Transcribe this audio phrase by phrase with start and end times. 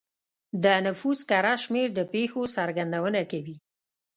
[0.63, 3.57] د نفوس کره شمېر د پېښو څرګندونه کوي.